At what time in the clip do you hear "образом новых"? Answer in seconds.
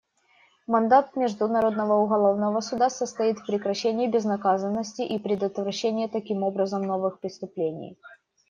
6.41-7.19